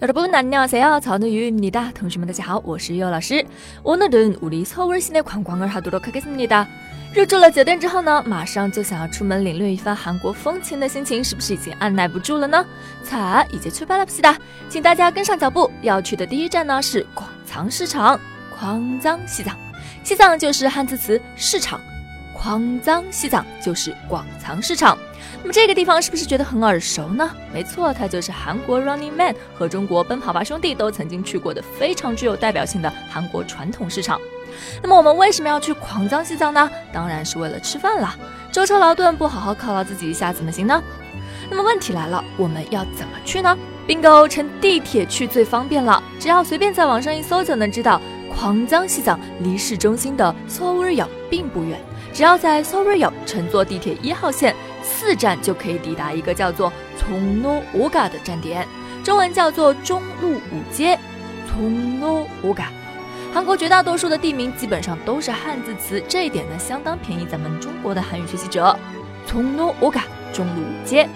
[0.00, 1.00] 여러분 안녕하세요.
[1.02, 1.92] 저는 유입니다.
[1.92, 3.44] 동시면 大家好，我是佑老师。
[3.82, 6.66] 오늘은 우리 서울 시내 관광을 하도록 하겠습니다.
[7.14, 12.64] 入住了酒店之后呢，马上就想要出门领略一番韩国风情的心情，是不是已经按耐不住了呢？
[13.04, 14.36] 자 이제 출발합시다.
[14.68, 18.20] 请大家跟上脚步，要去的第一站呢是广藏市场。
[18.60, 19.56] 광장西藏，
[20.02, 21.80] 西藏就是汉字词市场，
[22.36, 24.98] 광장西藏就是广藏市场。
[25.41, 27.29] 那么这个地方是不是觉得很耳熟呢？
[27.53, 34.19] 没错，它就是韩国 Running Man 和中国奔跑吧兄弟都曾经去过的非常具有代表性的韩国传统市场。
[34.81, 36.69] 那么我们为什么要去狂江西藏呢？
[36.91, 38.15] 当然是为了吃饭啦！
[38.51, 40.81] 舟车劳顿，不好好犒劳自己一下怎么行呢？
[41.49, 46.01] 那么问题来了，我们要怎么去呢？Bingo，乘地铁去最方便了。
[46.19, 47.99] 只要随便在网上一搜就能知道，
[48.33, 51.79] 狂江西藏离市中心的 Soaryo 并不远，
[52.13, 54.55] 只要在 Soaryo 乘坐地铁一号线。
[54.83, 58.67] 四站就可以抵达一个叫做从 no 嘎 ga 的站点
[59.03, 60.97] 中文叫做中路五街。
[61.47, 62.65] 从 no 嘎。
[62.65, 62.67] ga
[63.33, 68.77] 韩国绝大多数的地名基本上都是汉字词这一点呢相当便宜咱们中国的韩语学习者。
[69.25, 71.07] 从 no 嘎 ga 中路五街。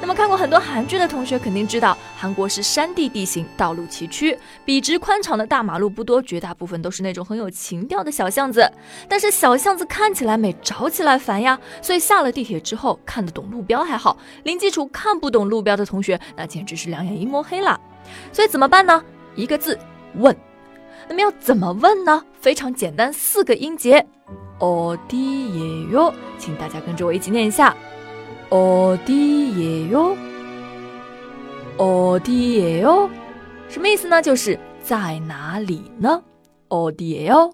[0.00, 8.70] 那么看过很多韩剧的同学肯定知道，韩国是山地地形，道路崎岖，笔直宽敞的大马路不多，绝大部分都是那种很有情调的小巷子。
[9.08, 11.58] 但是小巷子看起来美，找起来烦呀。
[11.82, 17.78] 所以下了地铁之后，看得懂路标还好，零基础看不懂路标的同学，那简直是两眼一抹黑了。
[18.32, 19.02] 所以怎么办呢？
[19.34, 19.78] 一个字，
[20.14, 20.34] 问。
[21.08, 22.24] 那么要怎么问呢？
[22.40, 24.06] 非常简单，四个音节，
[24.60, 26.14] 어디예 요？
[26.38, 27.74] 请大家跟着我一起念一下，
[28.49, 30.15] 어디예 요？
[31.77, 33.09] 어디예 요？
[33.69, 34.21] 什么意思呢？
[34.21, 36.21] 就是在哪里呢？
[36.67, 37.51] 어디예 요？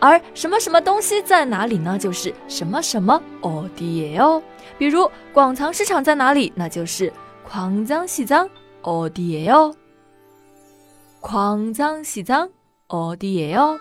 [0.00, 1.98] 而什么什么东西在哪里呢？
[1.98, 4.42] 就是什么什么어디예 요？
[4.78, 6.52] 比如广藏市场在哪里？
[6.54, 7.12] 那就是
[7.50, 8.48] 광장西藏
[8.82, 9.74] 어디예 요？
[11.20, 12.50] 광장西藏
[12.88, 13.78] 어디예 요？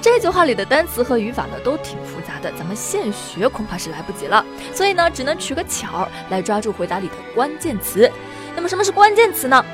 [0.00, 4.42] 这句话里的单词和语法呢都挺复杂的，咱们现学恐怕是来不及了，
[4.72, 8.10] 所以呢只能取个巧来抓住回答里的关键词。
[8.54, 9.64] 那么什么是关键词呢？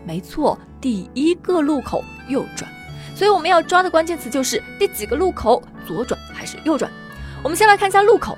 [0.06, 2.72] 没错，第一个路口右转。
[3.16, 6.90] 所以我们要抓的关键词就是第几个路口左转还是右转。
[7.44, 8.38] 我们先来看一下路口，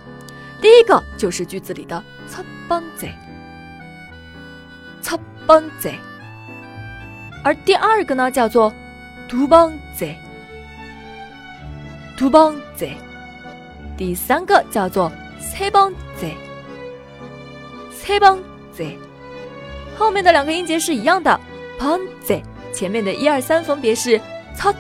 [0.62, 3.12] 第一个就是句子里的첫번 째，
[5.04, 5.96] 첫번 째，
[7.44, 8.74] 而第二个呢叫做
[9.28, 10.16] 두번 째，
[12.18, 12.92] 두번 째，
[13.98, 16.34] 第三个叫做세번 째，
[17.92, 18.40] 세번
[18.78, 18.98] 째，
[19.98, 21.40] 后面的两个音节是一样的，
[21.80, 22.42] 번 째，
[22.74, 24.20] 前面的一二三分别是
[24.56, 24.76] 첫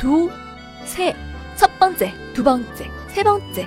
[0.00, 0.30] 두，
[0.86, 1.14] 세，
[1.56, 3.66] 첫번 째， 두번 째， 세번 째。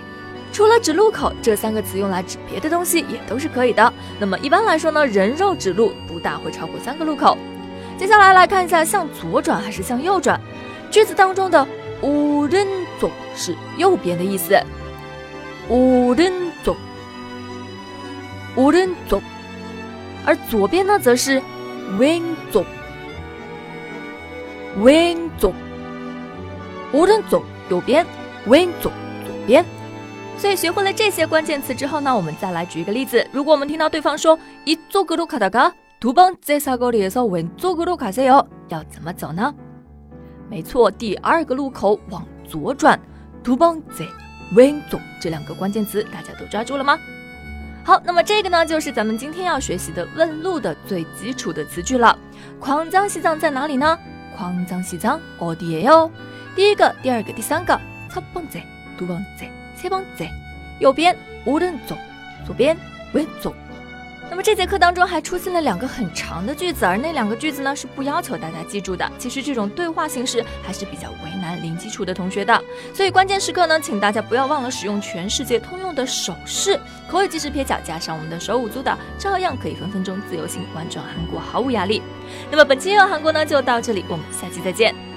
[0.53, 3.93] 除了指路口，这三个词用来指别的东西也都是可以的。
[4.17, 7.37] 那么一般来说呢，人肉指路不大会超过三个路口。
[7.99, 10.39] 接下来来看一下向左转还是向右转。
[10.91, 11.67] 句子当中的
[12.01, 14.57] 오른쪽是右边的意思，
[15.67, 16.31] 오른
[16.63, 16.75] 쪽，
[18.55, 19.21] 오른 쪽，
[20.25, 21.41] 而左边呢则是
[21.97, 22.21] 왼
[22.51, 22.65] 쪽，
[24.77, 25.53] 왼 쪽，
[26.93, 28.05] 오른 쪽， 右边，
[28.45, 28.91] 왼 쪽，
[29.25, 29.65] 左边。
[30.37, 33.25] 所以学会了这些关键词之后呢，我们再来举一个例子。
[33.31, 39.53] 如果我们听到对方说이쪽으로가다가 두번째사거리에서왼쪽으로가세요， 要怎么走呢？
[40.49, 42.99] 没错，第二个路口往左转。
[43.43, 46.97] 두번째왼 쪽， 这两个关键词大家都抓住了吗？
[47.83, 52.17] 好，那么这个呢，就是咱们今天要学习的问路的最基础的词句了。
[52.59, 53.97] 광장西藏在哪里呢？
[54.37, 56.09] 광장西藏어디예 요？
[56.55, 57.79] 第一个、第二个、第三个。
[58.11, 60.29] 첫번째두번째 세번째
[60.79, 61.97] 右边오른쪽
[62.45, 62.77] 左边
[63.13, 63.55] 왼쪽
[64.30, 69.10] 那么这节课当中还出现了两个很长的句子，而那两个句子呢是不要求大家记住的。
[69.18, 72.62] 其实这种对话形式还是比较为难零基础的同学的，
[72.94, 76.78] 所以关键时刻呢，请大家不要忘了使用全世界通用的手势，
[77.10, 82.00] 口语即时撇脚加上我们的手舞足蹈，照样可以分分钟自由行玩转韩国，毫无压力。
[82.50, 85.09] 那么本期又韩国呢就到这里，我们下期再见。